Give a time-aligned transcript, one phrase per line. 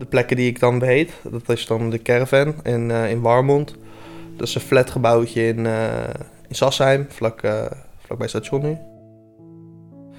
[0.00, 3.74] De plekken die ik dan weet, dat is dan de caravan in, uh, in Warmond.
[4.36, 5.84] Dat is een flatgebouwtje in, uh,
[6.48, 7.64] in Sassheim, vlak, uh,
[7.98, 8.78] vlakbij station nu.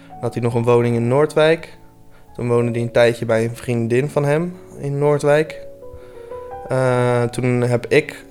[0.07, 1.78] Dan had hij nog een woning in Noordwijk.
[2.33, 5.67] Toen woonde hij een tijdje bij een vriendin van hem in Noordwijk.
[7.32, 8.26] toen heb ik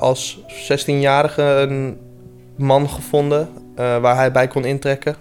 [0.00, 0.40] als
[0.70, 1.98] 16-jarige een
[2.56, 5.16] man gevonden waar hij bij kon intrekken.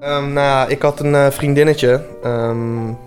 [0.00, 2.04] Um, nou, ik had een vriendinnetje.
[2.24, 2.98] Um,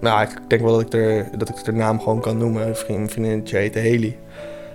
[0.00, 2.66] nou, ik denk wel dat ik, er, dat ik de naam gewoon kan noemen.
[2.66, 4.18] Een vriend, vriendinnetje heette Haley.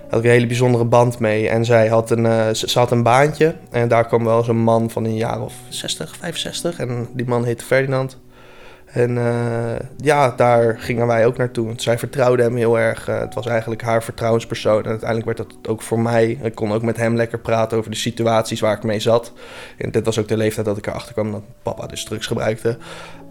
[0.06, 1.48] Daar had ik een hele bijzondere band mee.
[1.48, 3.54] En zij had een, uh, ze had een baantje.
[3.70, 6.78] En daar kwam wel zo'n man van een jaar of 60, 65.
[6.78, 8.18] En die man heette Ferdinand.
[8.86, 11.72] En uh, ja, daar gingen wij ook naartoe.
[11.76, 13.08] Zij vertrouwde hem heel erg.
[13.08, 14.82] Uh, het was eigenlijk haar vertrouwenspersoon.
[14.82, 16.38] En uiteindelijk werd dat ook voor mij.
[16.42, 19.32] Ik kon ook met hem lekker praten over de situaties waar ik mee zat.
[19.78, 22.78] En dit was ook de leeftijd dat ik erachter kwam dat papa dus drugs gebruikte.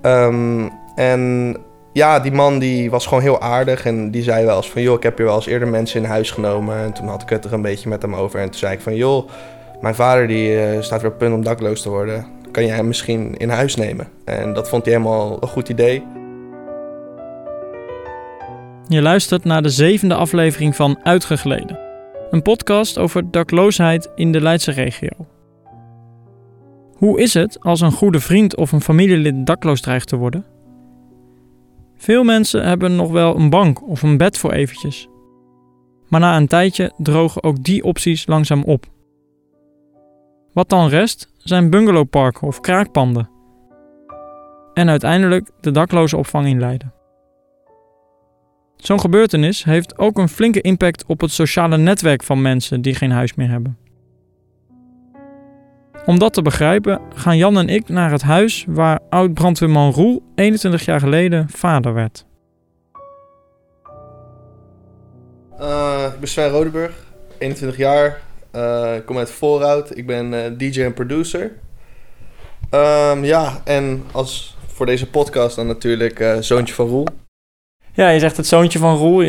[0.02, 1.56] Um, en
[1.96, 4.82] ja, die man die was gewoon heel aardig en die zei wel eens van...
[4.82, 6.78] joh, ik heb hier wel eens eerder mensen in huis genomen.
[6.78, 8.40] En toen had ik het er een beetje met hem over.
[8.40, 9.30] En toen zei ik van, joh,
[9.82, 12.26] mijn vader die uh, staat weer op punt om dakloos te worden.
[12.52, 14.08] Kan jij hem misschien in huis nemen?
[14.26, 16.04] En dat vond hij helemaal een goed idee.
[18.88, 21.80] Je luistert naar de zevende aflevering van Uitgegleden.
[22.30, 25.28] Een podcast over dakloosheid in de Leidse regio.
[26.96, 30.55] Hoe is het als een goede vriend of een familielid dakloos dreigt te worden?
[32.06, 35.08] Veel mensen hebben nog wel een bank of een bed voor eventjes.
[36.10, 38.86] Maar na een tijdje drogen ook die opties langzaam op.
[40.54, 43.30] Wat dan rest zijn bungalowparken of kraakpanden.
[44.74, 46.94] En uiteindelijk de dakloze opvang in Leiden.
[48.76, 53.12] Zo'n gebeurtenis heeft ook een flinke impact op het sociale netwerk van mensen die geen
[53.12, 53.78] huis meer hebben.
[56.06, 60.86] Om dat te begrijpen gaan Jan en ik naar het huis waar oud-brandweerman Roel 21
[60.86, 62.26] jaar geleden vader werd.
[65.60, 66.96] Uh, ik ben Sven Rodeburg,
[67.38, 68.22] 21 jaar.
[68.56, 69.98] Uh, ik kom uit Voorhout.
[69.98, 71.52] Ik ben uh, DJ en producer.
[72.72, 77.25] Um, ja, en als voor deze podcast dan natuurlijk zoontje van Roel.
[77.96, 79.24] Ja, je zegt het zoontje van Roel,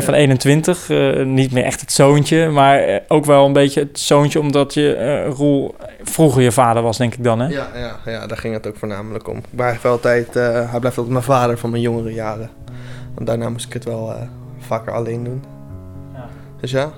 [0.00, 0.88] van 21.
[0.88, 4.40] Uh, niet meer echt het zoontje, maar eh, ook wel een beetje het zoontje...
[4.40, 7.46] omdat je uh, Roel vroeger je vader was, denk ik dan, hè?
[7.48, 9.36] Ja, ja, ja daar ging het ook voornamelijk om.
[9.36, 12.50] Ik blijf altijd, uh, hij blijft altijd mijn vader van mijn jongere jaren.
[13.14, 14.14] Want daarna moest ik het wel
[14.58, 15.44] vaker alleen doen.
[16.14, 16.28] Ja.
[16.60, 16.92] Dus ja...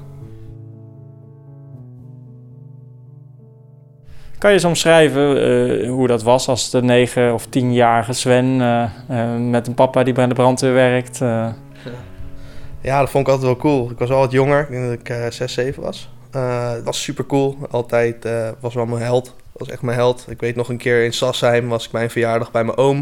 [4.45, 8.85] Kan je eens omschrijven uh, hoe dat was als de negen of tienjarige Sven uh,
[9.11, 11.19] uh, met een papa die bij de brandweer werkt?
[12.81, 13.91] Ja, dat vond ik altijd wel cool.
[13.91, 16.11] Ik was al wat jonger, ik denk dat ik 6, 7 was.
[16.31, 17.57] het was super cool.
[17.71, 18.29] Altijd
[18.61, 19.35] was wel mijn held.
[19.53, 20.27] was echt mijn held.
[20.29, 22.97] Ik weet nog een keer in Sassheim was ik mijn verjaardag bij mijn oom.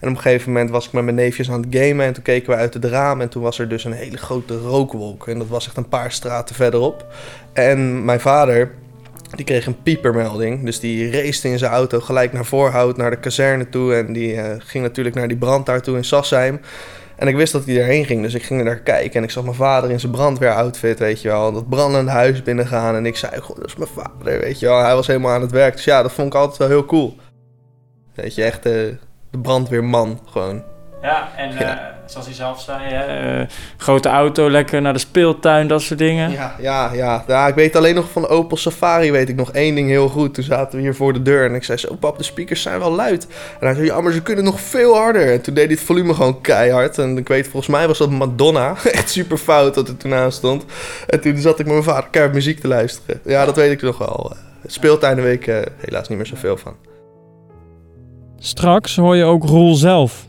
[0.00, 2.06] En op een gegeven moment was ik met mijn neefjes aan het gamen.
[2.06, 3.20] En toen keken we uit het raam.
[3.20, 5.28] En toen was er dus een hele grote rookwolk.
[5.28, 7.06] En dat was echt een paar straten verderop.
[7.52, 8.72] En mijn vader,
[9.30, 10.64] die kreeg een piepermelding.
[10.64, 13.94] Dus die race in zijn auto gelijk naar Voorhout, naar de kazerne toe.
[13.94, 16.60] En die uh, ging natuurlijk naar die brand daar toe in Sassheim.
[17.16, 19.14] En ik wist dat hij erheen ging, dus ik ging er naar kijken.
[19.14, 21.52] En ik zag mijn vader in zijn brandweeroutfit, weet je wel.
[21.52, 22.94] Dat brandende huis binnengaan.
[22.94, 24.82] En ik zei, god, dat is mijn vader, weet je wel.
[24.82, 25.74] Hij was helemaal aan het werk.
[25.74, 27.16] Dus ja, dat vond ik altijd wel heel cool.
[28.14, 28.72] Weet je, echt uh,
[29.30, 30.62] de brandweerman gewoon.
[31.06, 31.60] Ja, en ja.
[31.60, 33.46] Uh, zoals hij zelf zei, hè, uh,
[33.76, 36.30] grote auto, lekker naar de speeltuin, dat soort dingen.
[36.30, 37.46] Ja, ja, ja, ja.
[37.46, 40.34] ik weet alleen nog van de Opel Safari, weet ik nog één ding heel goed.
[40.34, 42.78] Toen zaten we hier voor de deur en ik zei zo, pap, de speakers zijn
[42.78, 43.26] wel luid.
[43.60, 45.32] En hij zei, ja, maar ze kunnen nog veel harder.
[45.32, 46.98] En toen deed hij het volume gewoon keihard.
[46.98, 48.74] En ik weet, volgens mij was dat Madonna.
[48.92, 50.64] Echt super fout dat er toen aan stond.
[51.06, 53.20] En toen zat ik met mijn vader keihard muziek te luisteren.
[53.24, 54.32] Ja, dat weet ik nog wel.
[54.66, 56.76] Speeltuin week uh, helaas niet meer zoveel van.
[58.38, 60.26] Straks hoor je ook Roel zelf.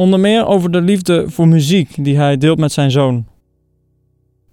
[0.00, 3.26] Onder meer over de liefde voor muziek die hij deelt met zijn zoon.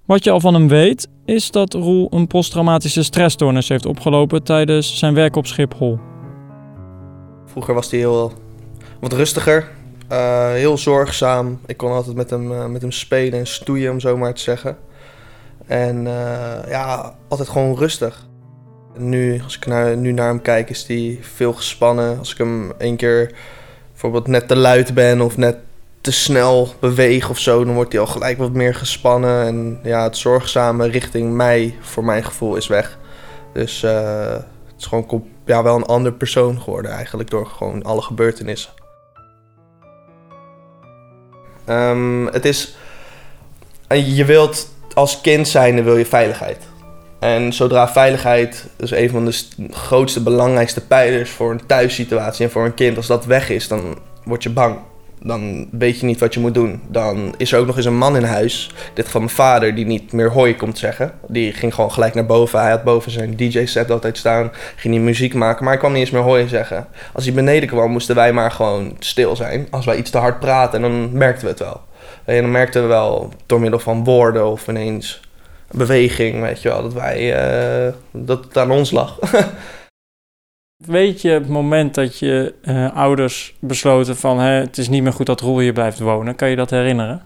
[0.06, 4.98] Wat je al van hem weet, is dat Roel een posttraumatische stressstoornis heeft opgelopen tijdens
[5.00, 6.00] zijn werk op Schiphol.
[7.46, 8.34] Vroeger was hij heel
[9.00, 9.72] wat rustiger,
[10.12, 11.60] uh, heel zorgzaam.
[11.66, 14.42] Ik kon altijd met hem, uh, met hem spelen en stoeien, om zo maar te
[14.42, 14.78] zeggen.
[15.66, 18.28] En uh, ja, altijd gewoon rustig.
[18.98, 22.18] Nu, als ik nu naar hem kijk, is hij veel gespannen.
[22.18, 23.32] Als ik hem één keer
[24.02, 25.58] bijvoorbeeld net te luid ben of net
[26.02, 29.46] te snel beweeg of zo, dan wordt hij al gelijk wat meer gespannen.
[29.46, 32.98] En ja, het zorgzame richting mij, voor mijn gevoel, is weg.
[33.54, 38.02] Dus uh, het is gewoon ja, wel een ander persoon geworden eigenlijk door gewoon alle
[38.02, 38.72] gebeurtenissen.
[41.70, 42.78] Um, het is.
[43.90, 46.68] Je wilt als kind zijn, wil je veiligheid.
[47.28, 49.34] En zodra veiligheid, dus een van de
[49.72, 53.98] grootste, belangrijkste pijlers voor een thuissituatie en voor een kind, als dat weg is, dan
[54.24, 54.78] word je bang.
[55.20, 56.82] dan weet je niet wat je moet doen.
[56.88, 59.86] Dan is er ook nog eens een man in huis, dit van mijn vader, die
[59.86, 61.12] niet meer hoi komt zeggen.
[61.28, 62.60] Die ging gewoon gelijk naar boven.
[62.60, 66.02] Hij had boven zijn DJ-set altijd staan, ging hij muziek maken, maar hij kwam niet
[66.02, 66.88] eens meer hoi zeggen.
[67.14, 69.68] Als hij beneden kwam, moesten wij maar gewoon stil zijn.
[69.70, 71.82] Als wij iets te hard praten, dan merkten we het wel.
[72.26, 75.22] En dan merkten we wel door middel van woorden of ineens
[75.72, 79.20] beweging, weet je wel, dat wij, uh, dat het aan ons lag.
[80.86, 85.14] Weet je het moment dat je uh, ouders besloten van hè, het is niet meer
[85.14, 86.36] goed dat Roel hier blijft wonen?
[86.36, 87.26] Kan je dat herinneren?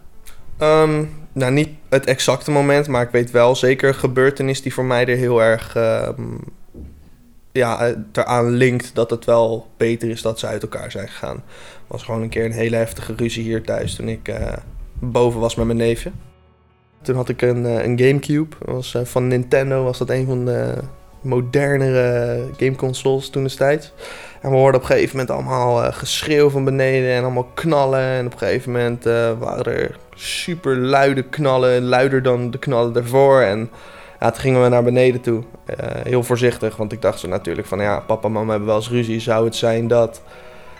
[0.61, 4.85] Um, nou, niet het exacte moment, maar ik weet wel zeker een gebeurtenis die voor
[4.85, 6.39] mij er heel erg um,
[7.51, 11.35] ja, eraan linkt dat het wel beter is dat ze uit elkaar zijn gegaan.
[11.35, 14.33] Het was gewoon een keer een hele heftige ruzie hier thuis toen ik
[14.99, 16.11] boven was met mijn neefje.
[17.01, 18.55] Toen had ik een, een Gamecube.
[18.65, 20.73] was, uh, van Nintendo was dat een van de
[21.21, 23.93] modernere gameconsoles toen destijds.
[24.41, 27.99] En we hoorden op een gegeven moment allemaal uh, geschreeuw van beneden en allemaal knallen.
[27.99, 29.03] En op een gegeven moment
[29.39, 33.41] waren er super luide knallen, luider dan de knallen daarvoor.
[33.41, 33.69] En
[34.19, 35.43] ja, toen gingen we naar beneden toe.
[36.03, 38.89] Heel voorzichtig, want ik dacht zo natuurlijk van ja, papa en mama hebben wel eens
[38.89, 39.19] ruzie.
[39.19, 40.21] Zou het zijn dat...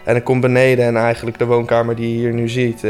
[0.05, 2.85] En ik kom beneden en eigenlijk de woonkamer die je hier nu ziet...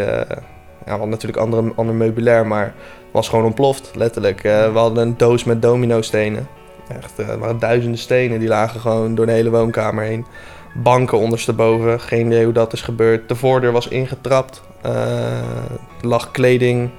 [0.85, 2.73] ja, we natuurlijk andere, ander meubilair, maar
[3.11, 4.41] was gewoon ontploft, letterlijk.
[4.41, 6.47] we hadden een doos met domino stenen.
[6.87, 10.25] Echt, er waren duizenden stenen die lagen gewoon door de hele woonkamer heen.
[10.73, 13.29] Banken ondersteboven, geen idee hoe dat is gebeurd.
[13.29, 14.61] De voordeur was ingetrapt.
[14.85, 14.91] Uh,
[16.01, 16.89] er lag kleding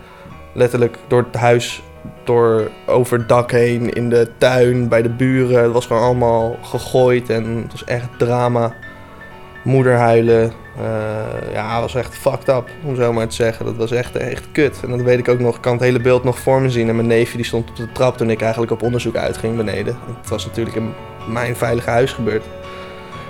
[0.53, 1.83] letterlijk door het huis,
[2.25, 5.63] door over het dak heen, in de tuin, bij de buren.
[5.63, 8.75] Het was gewoon allemaal gegooid en het was echt drama.
[9.65, 10.53] Moeder huilen.
[10.79, 13.65] Uh, ja, was echt fucked up, om zo maar te zeggen.
[13.65, 14.81] Dat was echt, echt kut.
[14.83, 15.57] En dat weet ik ook nog.
[15.57, 16.89] Ik kan het hele beeld nog voor me zien.
[16.89, 19.97] En mijn neefje die stond op de trap toen ik eigenlijk op onderzoek uitging beneden.
[20.21, 20.93] Het was natuurlijk in
[21.29, 22.45] mijn veilige huis gebeurd.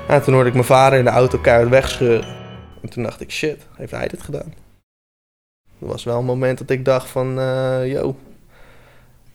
[0.08, 2.28] Ja, toen hoorde ik mijn vader in de auto keihard wegscheuren.
[2.82, 4.54] En toen dacht ik, shit, heeft hij dit gedaan?
[5.78, 8.16] Dat was wel een moment dat ik dacht van, uh, yo,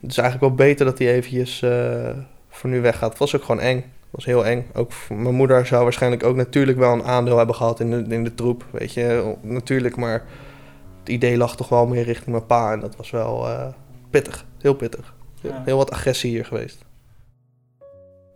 [0.01, 2.10] het is eigenlijk wel beter dat hij eventjes uh,
[2.50, 3.10] voor nu weggaat.
[3.10, 3.86] Het was ook gewoon eng
[4.17, 4.65] was heel eng.
[4.73, 8.23] Ook mijn moeder zou waarschijnlijk ook natuurlijk wel een aandeel hebben gehad in de, in
[8.23, 8.65] de troep.
[8.71, 9.95] Weet je, natuurlijk.
[9.95, 10.23] Maar
[10.99, 12.71] het idee lag toch wel meer richting mijn pa.
[12.71, 13.67] En dat was wel uh,
[14.09, 14.45] pittig.
[14.61, 15.13] Heel pittig.
[15.41, 15.61] Ja.
[15.65, 16.85] Heel wat agressie hier geweest.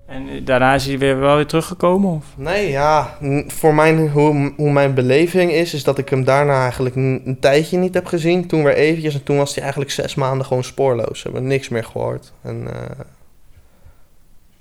[0.05, 2.11] En daarna is hij weer wel weer teruggekomen?
[2.11, 2.25] Of?
[2.35, 3.17] Nee, ja.
[3.47, 7.39] Voor mijn, hoe, hoe mijn beleving is, is dat ik hem daarna eigenlijk een, een,
[7.39, 8.47] tijdje niet heb gezien.
[8.47, 9.13] Toen weer eventjes.
[9.13, 11.23] En toen was hij eigenlijk zes maanden gewoon spoorloos.
[11.23, 12.33] We hebben niks meer gehoord.
[12.41, 12.61] En...
[12.61, 12.71] Uh,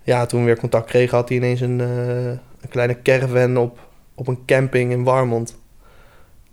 [0.02, 3.78] ja, toen we weer contact kregen, had hij ineens een, uh, een kleine caravan op,
[4.14, 5.58] op een camping in Warmond.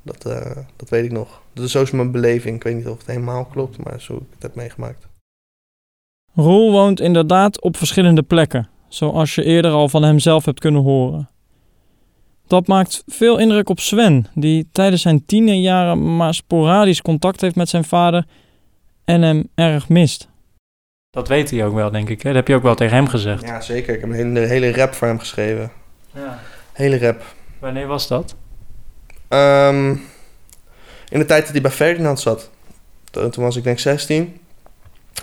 [0.02, 1.42] Dat, uh, dat weet ik nog.
[1.54, 2.56] Dat is zo is mijn beleving.
[2.56, 5.08] Ik weet niet of het helemaal klopt, maar zo ik het heb meegemaakt.
[6.34, 10.82] Roel woont inderdaad op verschillende plekken, zoals je eerder al van hem zelf hebt kunnen
[10.82, 11.30] horen.
[12.48, 17.70] Dat maakt veel indruk op Sven, die tijdens zijn tienerjaren maar sporadisch contact heeft met
[17.70, 18.26] zijn vader
[19.06, 20.30] en hem erg mist.
[21.18, 22.22] Dat weet hij ook wel, denk ik.
[22.22, 22.28] Hè?
[22.28, 23.42] Dat heb je ook wel tegen hem gezegd.
[23.42, 23.94] Ja, zeker.
[23.94, 25.72] Ik heb een hele, hele rap voor hem geschreven.
[26.14, 26.40] Ja.
[26.74, 27.24] Hele rap.
[27.60, 28.36] Wanneer was dat?
[29.30, 29.90] Um,
[31.10, 32.50] in de tijd dat hij bij Ferdinand zat.
[33.12, 34.38] Toen, toen was ik denk 16.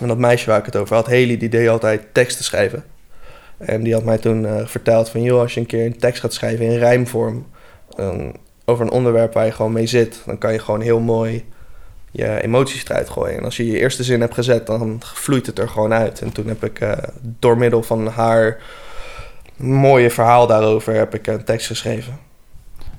[0.01, 2.83] En dat meisje waar ik het over had, Haley, die deed altijd teksten schrijven.
[3.57, 5.21] En die had mij toen uh, verteld van...
[5.21, 7.45] joh, als je een keer een tekst gaat schrijven in rijmvorm...
[7.99, 8.31] Um,
[8.65, 10.21] over een onderwerp waar je gewoon mee zit...
[10.25, 11.45] dan kan je gewoon heel mooi
[12.15, 13.37] je emoties eruit gooien.
[13.37, 16.21] En als je je eerste zin hebt gezet, dan vloeit het er gewoon uit.
[16.21, 16.91] En toen heb ik uh,
[17.21, 18.57] door middel van haar
[19.55, 22.19] mooie verhaal daarover heb ik een tekst geschreven.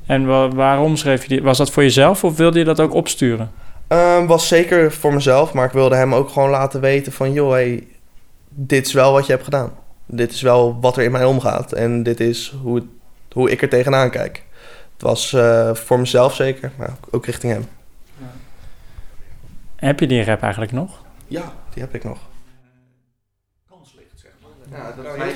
[0.07, 1.43] En wa waarom schreef je die?
[1.43, 3.51] Was dat voor jezelf of wilde je dat ook opsturen?
[3.89, 7.33] Um, was zeker voor mezelf, maar ik wilde hem ook gewoon laten weten van...
[7.33, 7.87] joh, hey,
[8.49, 9.73] dit is wel wat je hebt gedaan.
[10.07, 11.73] Dit is wel wat er in mij omgaat.
[11.73, 12.83] En dit is hoe,
[13.33, 14.43] hoe ik er tegenaan kijk.
[14.93, 17.67] Het was uh, voor mezelf zeker, maar ook richting hem.
[19.77, 21.05] Heb je die rap eigenlijk nog?
[21.27, 22.19] Ja, die heb ik nog.
[23.69, 24.79] Kanslicht, zeg maar.
[24.79, 24.93] Ja,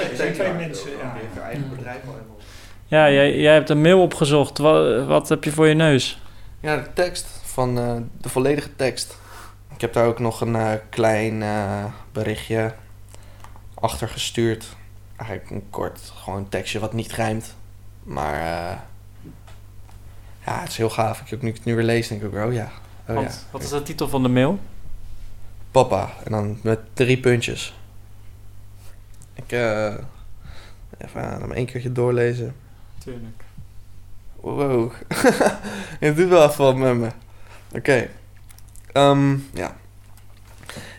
[0.07, 0.91] dat zijn twee mensen.
[0.91, 2.39] Ja, je eigen bedrijf al
[2.87, 4.59] Ja, jij, jij hebt een mail opgezocht.
[4.59, 6.23] Wat, wat heb je voor je neus?
[6.61, 9.19] Ja, de tekst van uh, de volledige tekst.
[9.75, 12.75] Ik heb daar ook nog een uh, klein uh, berichtje
[13.75, 14.67] achter gestuurd.
[15.17, 17.55] Eigenlijk een kort, gewoon een tekstje wat niet rijmt.
[18.03, 18.41] Maar
[20.45, 21.21] ja, het is heel gaaf.
[21.21, 22.71] Ik heb nu, nu weer lees, denk ik ook, oh ja,
[23.17, 23.31] Oh, ja.
[23.51, 24.59] Wat is de titel van de mail?
[25.71, 26.11] Papa.
[26.25, 27.75] En dan met drie puntjes.
[29.35, 29.95] Ik uh,
[30.99, 32.55] even aan hem één keertje doorlezen.
[32.99, 33.45] Tuurlijk.
[34.41, 34.93] Wow.
[36.01, 37.09] Je doet wel even wat met me.
[37.69, 37.79] Oké.
[37.79, 38.11] Okay.
[38.93, 39.77] Um, ehm, ja.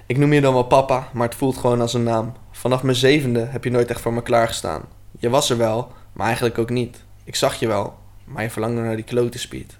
[0.06, 2.34] Ik noem je dan wel papa, maar het voelt gewoon als een naam.
[2.52, 4.82] Vanaf mijn zevende heb je nooit echt voor me klaargestaan.
[5.20, 7.04] Je was er wel, maar eigenlijk ook niet.
[7.24, 9.78] Ik zag je wel, maar je verlangde naar die klote speed.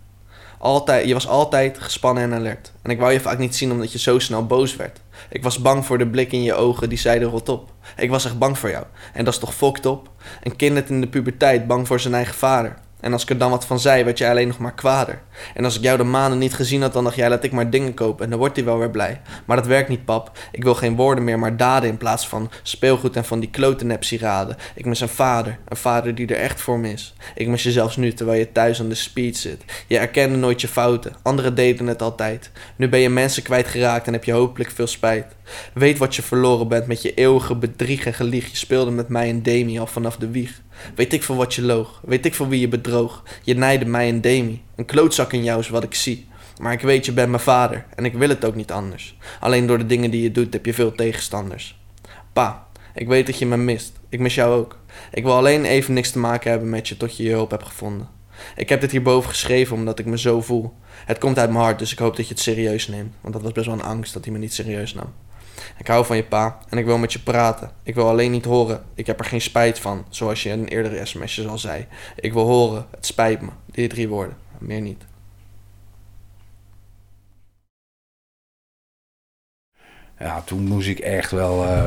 [0.62, 2.72] Altijd, je was altijd gespannen en alert.
[2.82, 5.00] En ik wou je vaak niet zien omdat je zo snel boos werd.
[5.30, 7.72] Ik was bang voor de blik in je ogen die zeiden rot op.
[7.98, 8.86] Ik was echt bang voor jou.
[9.14, 10.10] En dat is toch fucked op?
[10.44, 12.78] Een kind in de puberteit bang voor zijn eigen vader.
[13.02, 15.22] En als ik er dan wat van zei, werd jij alleen nog maar kwader.
[15.54, 17.70] En als ik jou de maanden niet gezien had, dan dacht jij, laat ik maar
[17.70, 18.24] dingen kopen.
[18.24, 19.22] En dan wordt hij wel weer blij.
[19.46, 20.38] Maar dat werkt niet, pap.
[20.52, 23.98] Ik wil geen woorden meer, maar daden in plaats van speelgoed en van die klote
[24.00, 24.58] sieraden.
[24.76, 25.58] Ik mis een vader.
[25.68, 27.14] Een vader die er echt voor me is.
[27.36, 29.64] Ik mis je zelfs nu, terwijl je thuis aan de speed zit.
[29.88, 31.14] Je erkende nooit je fouten.
[31.22, 32.52] Anderen deden het altijd.
[32.76, 35.36] Nu ben je mensen kwijtgeraakt en heb je hopelijk veel spijt.
[35.74, 38.50] Weet wat je verloren bent met je eeuwige bedrieg en gelieg.
[38.50, 40.62] Je speelde met mij en Demi al vanaf de wieg.
[40.96, 43.24] Weet ik voor wat je loog, weet ik voor wie je bedroog.
[43.44, 44.62] Je nijde mij en Demi.
[44.76, 46.28] Een klootzak in jou is wat ik zie.
[46.62, 49.18] Maar ik weet, je bent mijn vader en ik wil het ook niet anders.
[49.40, 51.80] Alleen door de dingen die je doet heb je veel tegenstanders.
[52.34, 54.00] Pa, ik weet dat je me mist.
[54.10, 54.78] Ik mis jou ook.
[55.12, 57.66] Ik wil alleen even niks te maken hebben met je tot je je hulp hebt
[57.66, 58.08] gevonden.
[58.56, 60.74] Ik heb dit hierboven geschreven omdat ik me zo voel.
[61.06, 63.14] Het komt uit mijn hart, dus ik hoop dat je het serieus neemt.
[63.22, 65.14] Want dat was best wel een angst dat hij me niet serieus nam.
[65.78, 67.72] Ik hou van je pa en ik wil met je praten.
[67.84, 68.84] Ik wil alleen niet horen.
[68.94, 71.86] Ik heb er geen spijt van, zoals je in een eerdere sms'je al zei.
[72.16, 73.50] Ik wil horen, het spijt me.
[73.66, 75.04] Die drie woorden, meer niet.
[80.20, 81.64] Ja, toen moest ik echt wel...
[81.64, 81.84] Uh,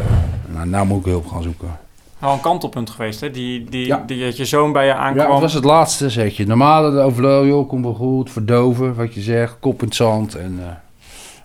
[0.46, 1.78] nou, nou moet ik hulp gaan zoeken.
[2.18, 3.30] Wel een kantelpunt geweest, hè?
[3.30, 4.02] Die, die, ja.
[4.06, 5.26] die dat je zoon bij je aankwam.
[5.26, 6.46] Ja, dat was het laatste, zeg je.
[6.46, 10.34] Normaal overloop, joh, kom wel goed, verdoven, wat je zegt, kop in het zand.
[10.34, 10.66] En, uh,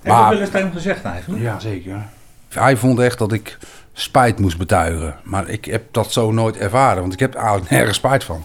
[0.01, 1.43] Heb je wel eens tegen hem gezegd eigenlijk?
[1.43, 2.07] Ja, zeker.
[2.49, 3.57] Hij vond echt dat ik
[3.93, 5.15] spijt moest betuigen.
[5.23, 8.43] Maar ik heb dat zo nooit ervaren, want ik heb eigenlijk nergens spijt van.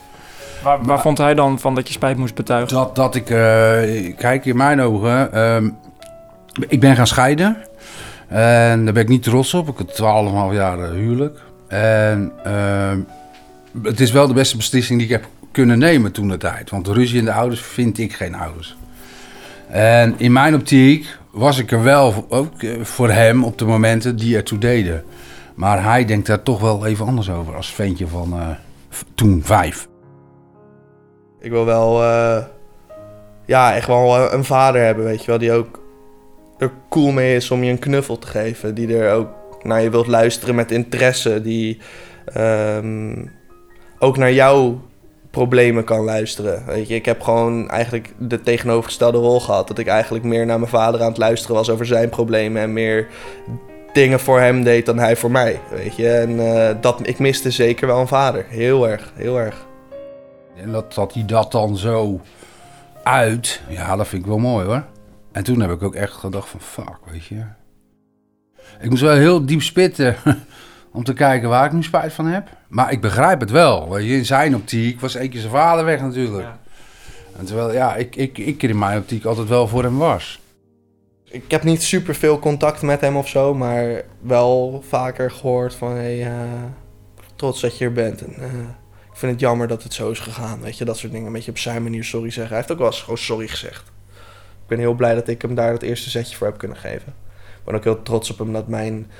[0.62, 2.76] Waar, waar vond hij dan van dat je spijt moest betuigen?
[2.76, 3.36] Dat, dat ik, uh,
[4.16, 5.70] kijk in mijn ogen, uh,
[6.68, 7.56] ik ben gaan scheiden.
[8.28, 9.68] En daar ben ik niet trots op.
[9.68, 9.96] Ik heb 12,5
[10.54, 11.38] jaar uh, huwelijk.
[11.68, 12.98] En ehm,
[13.82, 16.70] het is wel de beste beslissing die ik heb kunnen nemen toen de tijd.
[16.70, 18.76] Want ruzie in de ouders vind ik geen ouders.
[19.68, 24.16] En in mijn optiek was ik er wel ook eh, voor hem op de momenten
[24.16, 25.04] die ertoe deden.
[25.54, 28.48] Maar hij denkt daar toch wel even anders over als ventje van uh,
[29.14, 29.88] toen vijf.
[31.40, 32.44] Ik wil wel, uh,
[33.46, 35.82] ja, echt wel een vader hebben, weet je wel, die ook
[36.58, 38.74] er cool mee is om je een knuffel te geven.
[38.74, 39.28] Die er ook
[39.62, 41.40] naar je wilt luisteren met interesse.
[41.40, 41.80] Die
[42.36, 43.30] um,
[43.98, 44.76] ook naar jou
[45.34, 46.62] problemen kan luisteren.
[46.66, 49.68] Weet je, ik heb gewoon eigenlijk de tegenovergestelde rol gehad.
[49.68, 52.72] Dat ik eigenlijk meer naar mijn vader aan het luisteren was over zijn problemen en
[52.72, 53.08] meer
[53.92, 55.60] dingen voor hem deed dan hij voor mij.
[55.70, 58.46] Weet je, en uh, dat, ik miste zeker wel een vader.
[58.48, 59.66] Heel erg, heel erg.
[60.56, 62.20] En dat, dat hij dat dan zo
[63.02, 64.84] uit, ja, dat vind ik wel mooi hoor.
[65.32, 67.44] En toen heb ik ook echt gedacht van fuck, weet je.
[68.80, 70.16] Ik moest wel heel diep spitten
[70.94, 72.48] om te kijken waar ik nu spijt van heb.
[72.68, 73.96] Maar ik begrijp het wel.
[73.96, 76.44] In zijn optiek was één keer zijn vader weg natuurlijk.
[76.44, 76.58] Ja.
[77.38, 80.40] En terwijl ja, ik, ik, ik in mijn optiek altijd wel voor hem was.
[81.24, 85.92] Ik heb niet super veel contact met hem of zo, maar wel vaker gehoord van
[85.92, 86.32] hey, uh,
[87.36, 88.24] trots dat je er bent.
[88.24, 88.44] En, uh,
[89.10, 90.60] ik vind het jammer dat het zo is gegaan.
[90.60, 91.26] Weet je, dat soort dingen.
[91.26, 92.48] Een beetje op zijn manier sorry zeggen.
[92.48, 93.92] Hij heeft ook wel eens gewoon sorry gezegd.
[94.62, 97.14] Ik ben heel blij dat ik hem daar het eerste zetje voor heb kunnen geven.
[97.36, 99.10] Ik ben ook heel trots op hem dat mijn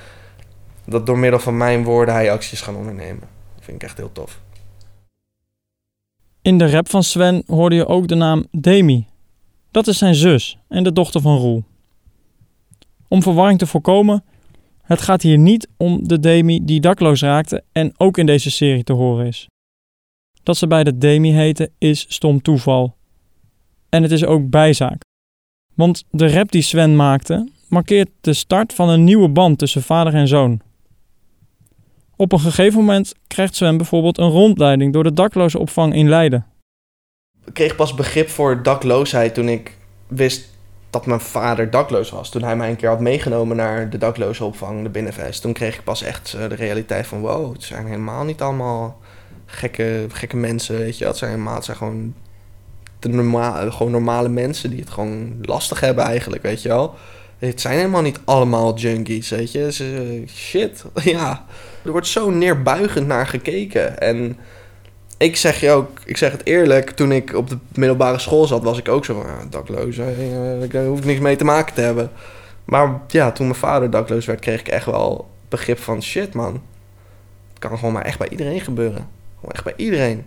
[0.84, 3.28] dat door middel van mijn woorden hij acties gaan ondernemen.
[3.54, 4.40] Dat vind ik echt heel tof.
[6.42, 9.06] In de rap van Sven hoorde je ook de naam Demi.
[9.70, 11.64] Dat is zijn zus en de dochter van Roel.
[13.08, 14.24] Om verwarring te voorkomen,
[14.82, 18.84] het gaat hier niet om de Demi die dakloos raakte en ook in deze serie
[18.84, 19.46] te horen is.
[20.42, 22.96] Dat ze bij de Demi heten is stom toeval.
[23.88, 25.02] En het is ook bijzaak.
[25.74, 30.14] Want de rap die Sven maakte markeert de start van een nieuwe band tussen vader
[30.14, 30.60] en zoon.
[32.16, 36.47] Op een gegeven moment krijgt Sven bijvoorbeeld een rondleiding door de daklozenopvang in Leiden.
[37.44, 40.52] Ik kreeg pas begrip voor dakloosheid toen ik wist
[40.90, 42.30] dat mijn vader dakloos was.
[42.30, 45.42] Toen hij mij een keer had meegenomen naar de daklozenopvang, de Binnenvest.
[45.42, 47.21] Toen kreeg ik pas echt eh, de realiteit van...
[47.21, 49.00] wow, het zijn helemaal niet allemaal
[49.47, 51.06] gekke, gekke mensen, weet je.
[51.06, 52.14] Het zijn helemaal het zijn gewoon,
[52.99, 56.94] de gewoon normale mensen die het gewoon lastig hebben eigenlijk, weet je wel.
[57.46, 60.24] Het zijn helemaal niet allemaal junkies, weet je.
[60.28, 61.44] Shit, ja.
[61.84, 64.00] Er wordt zo neerbuigend naar gekeken.
[64.00, 64.38] En
[65.18, 68.62] ik zeg je ook, ik zeg het eerlijk, toen ik op de middelbare school zat,
[68.62, 72.10] was ik ook zo van, dakloos, daar hoef ik niks mee te maken te hebben.
[72.64, 76.52] Maar ja, toen mijn vader dakloos werd, kreeg ik echt wel begrip van, shit man,
[77.48, 79.08] het kan gewoon maar echt bij iedereen gebeuren.
[79.34, 80.26] Gewoon echt bij iedereen.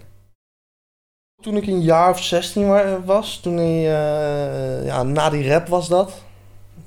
[1.41, 5.87] Toen ik een jaar of 16 was, toen hij, uh, ja, na die rap was
[5.87, 6.23] dat,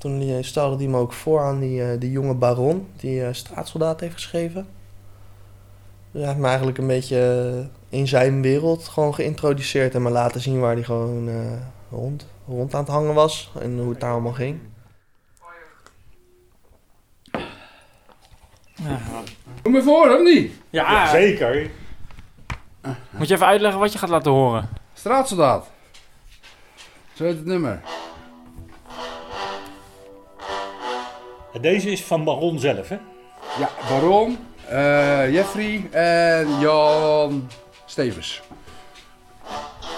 [0.01, 4.01] toen stelde hij me ook voor aan die, uh, die jonge baron die uh, straatsoldaat
[4.01, 4.69] heeft geschreven.
[6.11, 10.61] Hij heeft me eigenlijk een beetje in zijn wereld gewoon geïntroduceerd en me laten zien
[10.61, 11.53] waar hij gewoon, uh,
[11.91, 14.61] rond, rond aan het hangen was en hoe het daar allemaal ging.
[19.63, 20.53] Kom je voor, of niet?
[20.71, 21.71] Ja, Zeker.
[23.11, 24.69] moet je even uitleggen wat je gaat laten horen.
[24.95, 25.71] Straatsoldaat.
[27.13, 27.81] Zo heet het nummer.
[31.59, 32.97] Deze is van Baron zelf, hè?
[33.59, 34.39] Ja, Baron,
[34.69, 37.49] eh, Jeffrey en Jan
[37.87, 38.43] Stevens.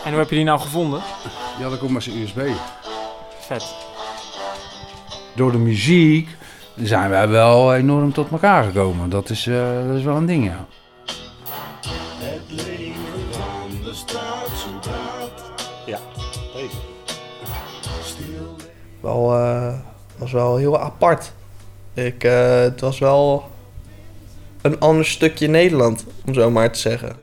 [0.04, 1.02] En hoe heb je die nou gevonden?
[1.56, 2.40] Die had ik op mijn USB.
[3.38, 3.74] Vet.
[5.34, 6.28] Door de muziek
[6.76, 9.10] zijn wij wel enorm tot elkaar gekomen.
[9.10, 10.66] Dat is, eh, dat is wel een ding, ja.
[15.86, 15.98] Ja,
[16.54, 16.76] deze.
[19.00, 19.78] Wel, eh,
[20.16, 21.32] was wel heel apart.
[21.94, 23.50] Ik, eh, het was wel
[24.62, 27.16] een ander stukje Nederland, om zo maar te zeggen.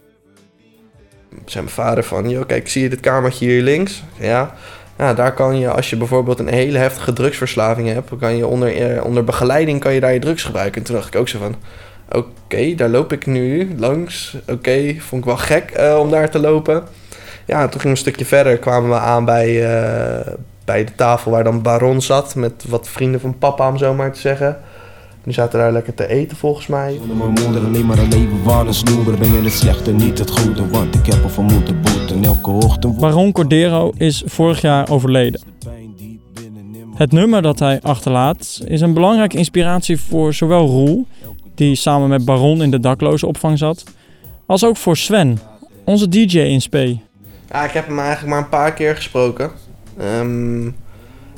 [1.46, 4.04] Zei mijn vader van, joh, kijk, zie je dit kamertje hier links?
[4.20, 4.56] Ja.
[4.98, 9.06] Daar kan je, als je bijvoorbeeld een hele heftige drugsverslaving hebt, kan je onder, eh,
[9.06, 10.82] onder begeleiding kan je daar je drugs gebruiken.
[10.82, 11.56] En toen dacht ik ook zo van,
[12.10, 14.38] oké, daar loop ik nu langs.
[14.48, 16.84] Oké, vond ik wel gek eh, om daar te lopen.
[17.46, 19.64] Ja, toen ging we een stukje verder, kwamen we aan bij,
[20.70, 24.14] bij de tafel waar dan Baron zat, met wat vrienden van papa, om zo maar
[24.14, 24.58] te zeggen.
[25.24, 26.96] Die zaten daar lekker te eten volgens mij.
[26.98, 30.20] Zonder mijn moeder alleen maar een leven van een snoeber Ben je het slechte, niet
[30.20, 34.90] het goede Want ik heb ervan moeten boeten Elke ochtend Baron Cordero is vorig jaar
[34.90, 35.42] overleden.
[36.96, 41.08] Het nummer dat hij achterlaat is een belangrijke inspiratie voor zowel Roel,
[41.56, 43.84] die samen met Baron in de daklozenopvang zat,
[44.46, 45.40] als ook voor Sven,
[45.84, 47.02] onze DJ in Spee.
[47.52, 49.52] Ja, ik heb hem eigenlijk maar een paar keer gesproken.
[50.00, 50.70] Ehm,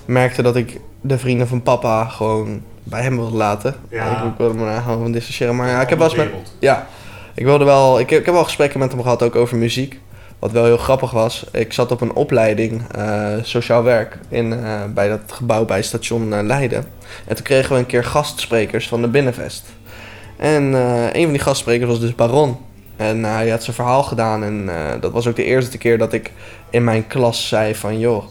[0.06, 3.76] merkte dat ik de vrienden van papa gewoon bij hem wilde laten.
[3.90, 4.24] Ja.
[4.24, 5.56] Ik, wilde me daar gewoon van distancieren.
[5.56, 6.30] Maar ja, ik heb wel eens met...
[6.60, 6.88] Ja,
[7.34, 8.00] ik wilde wel...
[8.00, 10.00] Ik heb, ik heb wel gesprekken met hem gehad, ook over muziek.
[10.40, 11.46] Wat wel heel grappig was.
[11.52, 16.34] Ik zat op een opleiding eh, sociaal werk in, eh, bij dat gebouw bij station
[16.34, 16.86] eh, Leiden.
[17.28, 19.64] En toen kregen we een keer gastsprekers van de Binnenvest.
[20.38, 20.74] En
[21.14, 22.58] een van die gastsprekers was dus Baron.
[22.96, 24.44] En hij had zijn verhaal gedaan.
[24.44, 26.32] En dat was ook de eerste keer dat ik
[26.70, 28.00] in mijn klas zei van...
[28.00, 28.24] joh,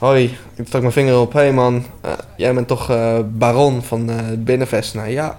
[0.00, 1.32] hoi, ik stak mijn vinger op.
[1.32, 4.94] Hé hey man, eh, jij bent toch eh, Baron van eh Binnenvest?
[4.94, 5.38] Nou ja,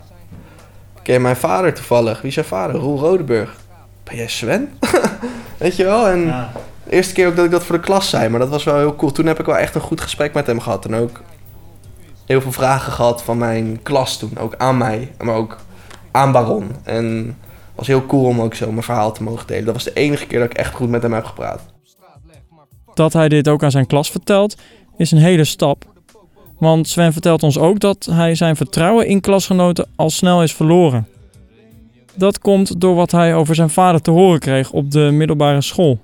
[1.04, 2.19] ken je mijn vader toevallig?
[2.21, 2.76] Wie is jouw vader?
[2.76, 3.56] Roel Rodeburg.
[4.04, 4.69] Ben jij Sven?
[5.58, 6.08] Weet je wel?
[6.08, 6.52] En Ja.
[6.84, 8.78] de eerste keer ook dat ik dat voor de klas zei, maar dat was wel
[8.78, 9.12] heel cool.
[9.12, 10.86] Toen heb ik wel echt een goed gesprek met hem gehad.
[10.86, 11.21] En ook
[12.26, 14.38] heel veel vragen gehad van mijn klas toen.
[14.39, 15.58] Ook aan mij, maar ook
[16.12, 16.71] aan Baron.
[16.84, 19.65] En het was heel cool om ook zo mijn verhaal te mogen delen.
[19.65, 21.62] Dat was de enige keer dat ik echt goed met hem heb gepraat.
[22.93, 24.56] Dat hij dit ook aan zijn klas vertelt,
[24.97, 25.86] is een hele stap.
[26.60, 31.08] Want Sven vertelt ons ook dat hij zijn vertrouwen in klasgenoten al snel is verloren.
[32.13, 36.00] Dat komt door wat hij over zijn vader te horen kreeg op de middelbare school.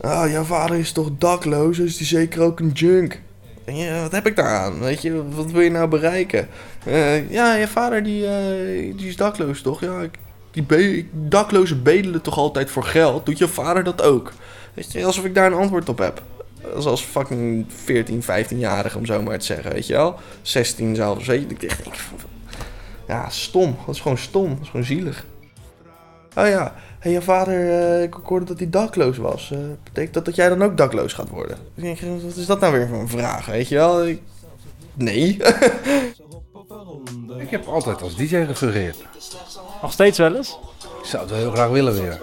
[0.00, 3.20] Ah, jouw vader is toch dakloos, is die zeker ook een junk?
[3.64, 4.78] En ja, wat heb ik daaraan?
[4.78, 6.48] Weet je, wat wil je nou bereiken?
[6.84, 9.80] Eh, ja, je vader die, eh, die is dakloos, toch?
[9.80, 10.18] Ja, ik-
[10.50, 13.26] die be- daklozen bedelen toch altijd voor geld?
[13.26, 14.32] Doet je vader dat ook?
[14.74, 16.22] Weet je, alsof ik daar een antwoord op heb.
[16.78, 20.14] Zoals fucking 14, 15-jarige, om zo maar te zeggen, weet je wel?
[20.42, 21.66] 16 zelfs, weet je.
[21.66, 21.78] Ik
[23.08, 23.76] ja, stom.
[23.86, 24.48] Dat is gewoon stom.
[24.48, 25.26] Dat is gewoon zielig.
[26.36, 29.50] Oh ja, hey, je vader, eh, ik hoorde dat hij dakloos was.
[29.52, 31.56] Eh, betekent dat dat jij dan ook dakloos gaat worden?
[31.74, 34.06] Ik denk, wat is dat nou weer voor een vraag, weet je wel?
[34.06, 34.22] Ik-
[34.94, 35.36] Nee.
[37.38, 38.96] Ik heb altijd als DJ gefungeerd.
[39.82, 40.58] Nog steeds wel eens?
[41.02, 42.20] Ik zou het wel heel graag willen weer.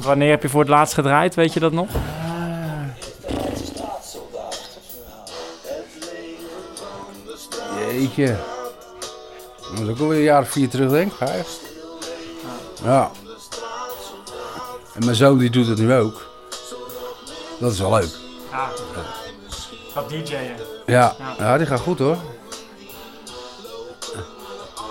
[0.00, 1.88] Want wanneer heb je voor het laatst gedraaid, weet je dat nog?
[7.78, 8.36] Jeetje.
[9.70, 11.16] Dat is ook alweer een jaar of vier terug, denk ik.
[11.16, 11.58] Vijf.
[12.82, 13.10] Ja.
[14.94, 16.26] En mijn zoon die doet het nu ook.
[17.58, 18.16] Dat is wel leuk.
[18.50, 18.68] Ja,
[19.92, 20.56] gaat DJ'en.
[20.86, 22.16] Ja, ja die gaat goed hoor.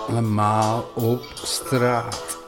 [0.08, 2.38] Allemaal op straat.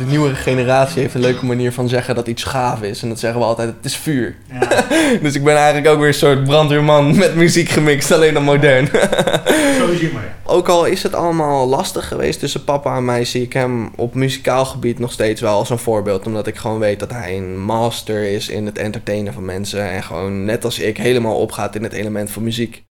[0.00, 3.02] De nieuwe generatie heeft een leuke manier van zeggen dat iets gaaf is.
[3.02, 4.36] En dat zeggen we altijd, het is vuur.
[5.22, 8.86] dus ik ben eigenlijk ook weer een soort brandweerman met muziek gemixt, alleen dan modern.
[9.78, 10.34] Zo zie je maar.
[10.44, 14.14] Ook al is het allemaal lastig geweest tussen papa en mij, zie ik hem op
[14.14, 16.26] muzikaal gebied nog steeds wel als een voorbeeld.
[16.26, 19.90] Omdat ik gewoon weet dat hij een master is in het entertainen van mensen.
[19.90, 22.84] En gewoon net als ik helemaal opgaat in het element van muziek.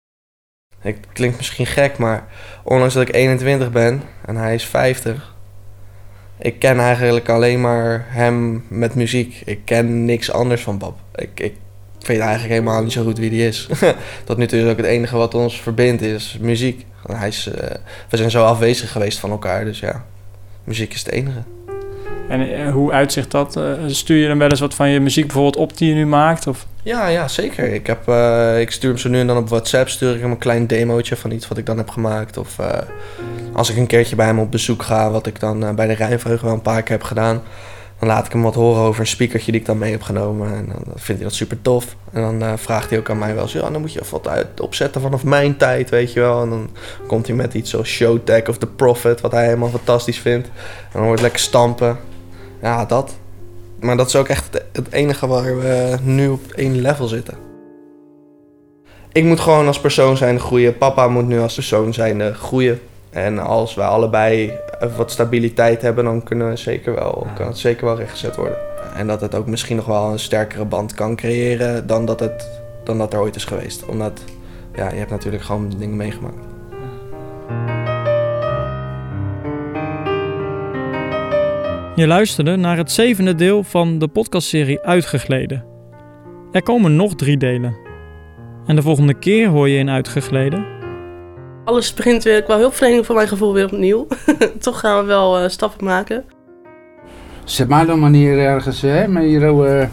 [0.79, 2.27] Het klinkt misschien gek, maar
[2.64, 5.37] ondanks dat ik 21 ben en hij is 50.
[6.40, 9.42] Ik ken eigenlijk alleen maar hem met muziek.
[9.44, 10.98] Ik ken niks anders van pap.
[11.14, 11.55] Ik, ik
[12.01, 13.68] weet eigenlijk helemaal niet zo goed wie die is.
[14.24, 16.87] Tot nu toe is ook het enige wat ons verbindt, is muziek.
[17.07, 17.55] Hij is, uh,
[18.09, 20.05] we zijn zo afwezig geweest van elkaar, dus ja,
[20.64, 21.42] muziek is het enige.
[22.29, 23.57] En eh, hoe uitzicht dat?
[23.57, 26.07] Uh, stuur je dan wel eens wat van je muziek bijvoorbeeld op die je nu
[26.07, 26.46] maakt?
[26.46, 26.66] Of?
[26.88, 27.72] Ja, ja, zeker.
[27.72, 30.31] Ik, heb, uh, ik stuur hem zo nu en dan op WhatsApp, stuur ik hem
[30.31, 32.37] een klein demootje van iets wat ik dan heb gemaakt.
[32.37, 32.57] Of
[33.53, 36.46] als ik een keertje bij hem op bezoek ga, wat ik dan bij de Rijnvreugde
[36.46, 37.42] wel een paar keer heb gedaan
[37.98, 40.55] dan laat ik hem wat horen over een speakertje die ik dan mee heb genomen.
[40.55, 41.96] En dan vindt hij dat super tof.
[42.12, 44.61] En dan vraagt hij ook aan mij wel eens, dan moet je even wat uit
[44.61, 46.42] opzetten vanaf mijn tijd, weet je wel.
[46.42, 46.70] En dan
[47.07, 50.46] komt hij met iets zoals Showtech of The Prophet, wat hij helemaal fantastisch vindt.
[50.46, 51.98] En dan wordt lekker stampen.
[52.62, 53.16] Ja, dat.
[53.81, 57.35] Maar dat is ook echt het enige waar we nu op één level zitten.
[59.12, 60.79] Ik moet gewoon als persoon zijn groeien.
[60.79, 62.81] Papa moet nu als persoon zijn groeien.
[63.11, 64.53] En als we allebei
[64.97, 68.57] wat stabiliteit hebben, dan kunnen we zeker wel, kan het zeker wel rechtgezet worden.
[68.97, 72.49] En dat het ook misschien nog wel een sterkere band kan creëren dan dat, het,
[72.85, 73.87] dan dat er ooit is geweest.
[73.87, 74.21] Omdat
[74.75, 76.47] ja, je hebt natuurlijk gewoon dingen meegemaakt.
[81.99, 85.65] Je luisterde naar het zevende deel van de podcastserie Uitgegleden.
[86.53, 87.77] Er komen nog drie delen.
[88.67, 90.77] En de volgende keer hoor je in Uitgegleden
[91.69, 94.07] alles begint weer qua hulpverlening voor mijn gevoel weer opnieuw.
[94.59, 96.25] Toch gaan we wel uh, stappen maken.
[97.45, 99.89] Zet mij dan maar neer ergens, hè, met hier uh,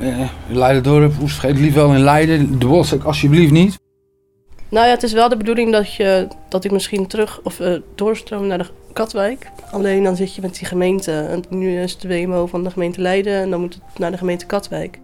[0.00, 2.58] uh, Leiden-dorp, vergeet lief wel in Leiden.
[2.58, 3.78] De Wolstek alsjeblieft niet.
[4.68, 7.80] Nou ja, het is wel de bedoeling dat, je, dat ik misschien terug of uh,
[7.94, 9.50] doorstroom naar de Katwijk.
[9.70, 11.12] Alleen dan zit je met die gemeente.
[11.12, 14.10] En nu is het de WMO van de gemeente Leiden en dan moet het naar
[14.10, 15.00] de gemeente Katwijk.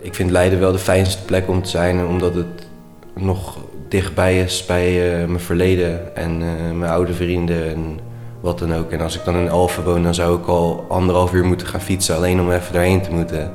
[0.00, 2.66] Ik vind Leiden wel de fijnste plek om te zijn, omdat het
[3.14, 7.98] nog dichtbij is bij uh, mijn verleden en uh, mijn oude vrienden en
[8.40, 8.90] wat dan ook.
[8.90, 11.80] En als ik dan in Alphen woon, dan zou ik al anderhalf uur moeten gaan
[11.80, 13.52] fietsen alleen om even daarheen te moeten.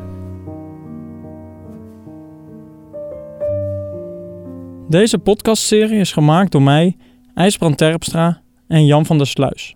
[4.90, 6.98] Deze podcastserie is gemaakt door mij,
[7.34, 9.76] IJsbrand Terpstra en Jan van der Sluis.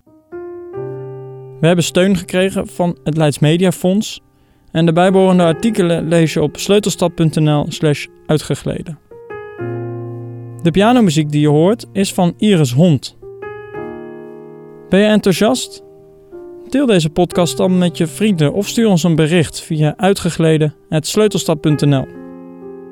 [1.59, 4.21] We hebben steun gekregen van het Leids Media Fonds
[4.71, 8.99] en de bijbehorende artikelen lees je op sleutelstad.nl slash uitgegleden.
[10.61, 13.17] De pianomuziek die je hoort is van Iris Hond.
[14.89, 15.83] Ben je enthousiast?
[16.69, 22.05] Deel deze podcast dan met je vrienden of stuur ons een bericht via uitgegleden.sleutelstad.nl.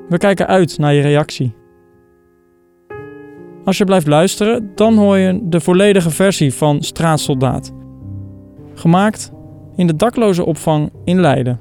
[0.08, 1.58] We kijken uit naar je reactie.
[3.64, 7.72] Als je blijft luisteren, dan hoor je de volledige versie van Straatsoldaat.
[8.74, 9.32] Gemaakt
[9.76, 11.60] in de dakloze opvang in Leiden.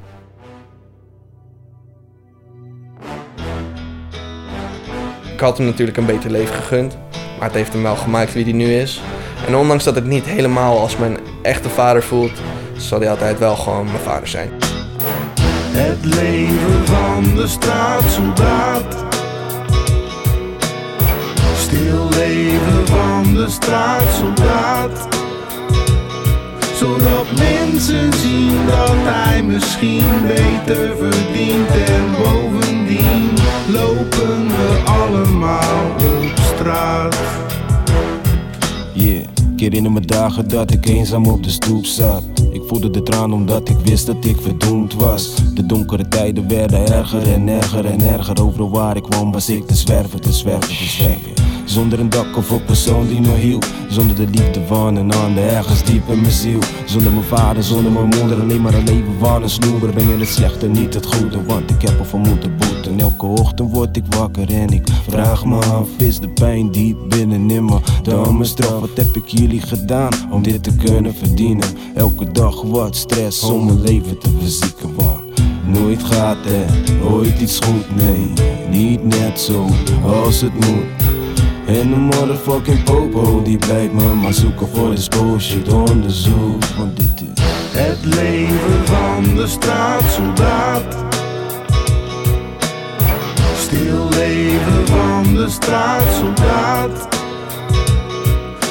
[5.34, 6.98] Ik had hem natuurlijk een beter leven gegund.
[7.40, 9.02] Maar het heeft hem wel gemaakt wie hij nu is.
[9.48, 12.42] En ondanks dat het niet helemaal als mijn echte vader voelt,
[12.78, 14.50] zal hij altijd wel gewoon mijn vader zijn.
[15.72, 19.09] Het leven van de straatsoldaat.
[21.90, 25.08] Stil leven van de straatsoldaat.
[26.76, 33.30] Zodat mensen zien dat hij misschien beter verdient en bovendien
[33.68, 37.18] lopen we allemaal op straat.
[38.94, 39.24] Yeah,
[39.54, 42.24] ik herinner me dagen dat ik eenzaam op de stoep zat.
[42.52, 45.36] Ik voelde de traan omdat ik wist dat ik verdoemd was.
[45.54, 48.44] De donkere tijden werden erger en erger en erger.
[48.44, 51.49] Overal waar ik kwam was ik te zwerven, te zwerven, te zwerven.
[51.70, 53.66] Zonder een dak of een persoon die me hielp.
[53.90, 56.60] Zonder de liefde van een ander ergens diep in mijn ziel.
[56.86, 58.42] Zonder mijn vader, zonder mijn moeder.
[58.42, 59.94] Alleen maar een leven van een snoeber.
[59.94, 61.44] Ben je het slechte, niet het goede.
[61.44, 63.00] Want ik heb ervan moeten boeten.
[63.00, 65.88] Elke ochtend word ik wakker en ik vraag me af.
[65.98, 68.50] Is de pijn diep binnenin me dan mijn?
[68.80, 71.68] Wat heb ik jullie gedaan om dit te kunnen verdienen?
[71.96, 74.96] Elke dag wat stress om mijn leven te verzieken.
[74.96, 75.22] Want
[75.66, 78.34] nooit gaat er ooit iets goed, nee.
[78.70, 79.66] Niet net zo
[80.04, 81.09] als het moet.
[81.70, 86.64] En de motherfucking popo die blijft me maar zoeken voor de bullshit onderzoek.
[86.78, 90.96] Want dit is Het leven van de straatsoldaat.
[93.58, 97.08] Stil leven van de straatsoldaat.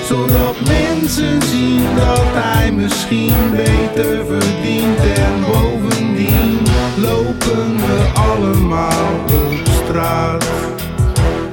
[0.04, 4.98] Zodat mensen zien dat hij misschien beter verdient.
[4.98, 6.58] En bovendien
[6.96, 10.77] lopen we allemaal op straat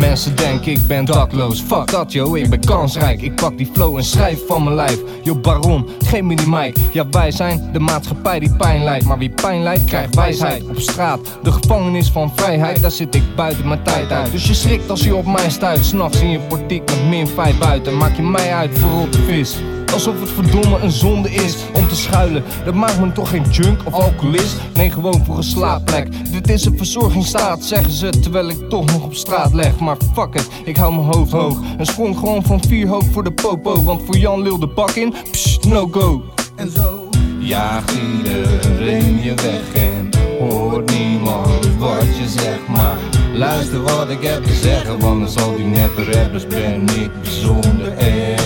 [0.07, 3.21] Mensen denken ik ben dakloos, fuck dat yo, ik ben kansrijk.
[3.21, 4.99] Ik pak die flow en schrijf van mijn lijf.
[5.23, 6.77] Yo baron, geef me die mic.
[6.91, 10.63] Ja wij zijn de maatschappij die pijn lijdt Maar wie pijn lijdt krijgt wijsheid.
[10.67, 12.81] Op straat, de gevangenis van vrijheid.
[12.81, 14.31] Daar zit ik buiten mijn tijd uit.
[14.31, 15.85] Dus je schrikt als je op mij stuit.
[15.85, 17.97] S'nachts in je portiek met min 5 buiten.
[17.97, 19.55] Maak je mij uit voor de vis
[19.95, 22.43] Alsof het verdomme een zonde is om te schuilen.
[22.65, 24.55] Dat maakt me toch geen junk of alcoholist.
[24.73, 26.31] Nee, gewoon voor een slaapplek.
[26.31, 29.79] Dit is een verzorgingsstaat, zeggen ze terwijl ik toch nog op straat leg.
[29.79, 31.59] Maar fuck it, ik hou mijn hoofd hoog.
[31.77, 33.83] En sprong gewoon van vier hoog voor de popo.
[33.83, 36.23] Want voor Jan Lil de bak in, psh, no go.
[36.55, 42.67] En zo Jaagt iedereen je weg en hoort niemand wat je zegt.
[42.67, 42.97] Maar
[43.33, 47.64] luister wat ik heb te zeggen, want als al die neppe rappers ben ik bijzonder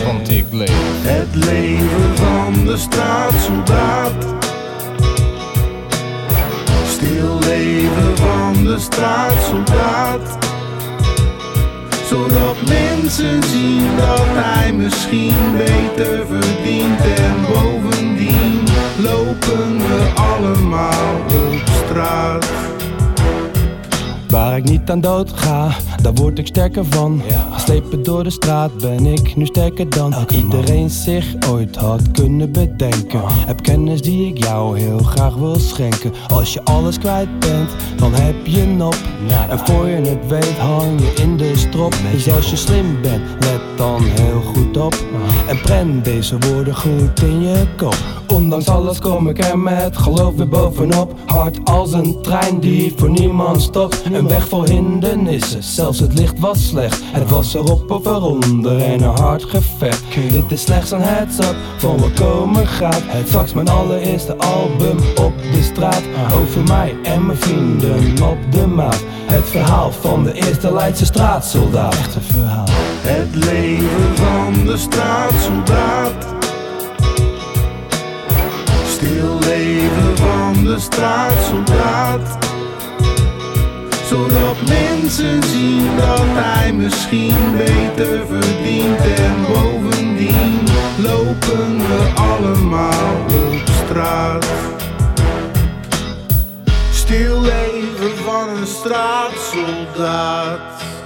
[0.06, 4.26] Want ik leef Het leven van de straatsoldaat.
[6.88, 10.38] Stil leven van de straatsoldaat.
[12.10, 17.00] Zodat mensen zien dat hij misschien beter verdient.
[17.00, 18.64] En bovendien
[18.98, 22.46] lopen we allemaal op straat.
[24.28, 25.72] Waar ik niet aan dood ga,
[26.02, 27.22] daar word ik sterker van.
[27.52, 33.22] Geslepen door de straat ben ik nu sterker dan iedereen zich ooit had kunnen bedenken.
[33.26, 36.12] Heb kennis die ik jou heel graag wil schenken.
[36.28, 38.98] Als je alles kwijt bent, dan heb je nop.
[39.50, 41.96] En voor je het weet hang je in de strop.
[42.12, 45.04] Dus als je slim bent, let dan heel goed op.
[45.48, 47.98] En prent deze woorden goed in je kop.
[48.28, 51.14] Ondanks alles kom ik er met geloof weer bovenop.
[51.26, 54.02] Hard als een trein die voor niemand stopt.
[54.12, 57.02] Een weg vol hindernissen, zelfs het licht was slecht.
[57.04, 60.04] Het was erop of eronder en een hard gevecht.
[60.32, 63.04] Dit is slechts een heads up van wat komen gaat.
[63.06, 66.04] Het straks mijn allereerste album op de straat.
[66.34, 69.04] Over mij en mijn vrienden op de maat.
[69.26, 71.94] Het verhaal van de eerste Leidse straatsoldaat.
[71.94, 72.89] Echt een verhaal.
[73.12, 76.26] Het leven van de straatsoldaat.
[78.88, 82.38] Stil leven van de straatsoldaat.
[84.06, 89.00] Zodat mensen zien dat hij misschien beter verdient.
[89.00, 90.60] En bovendien
[90.98, 94.46] lopen we allemaal op straat.
[96.92, 100.99] Stil leven van een straatsoldaat.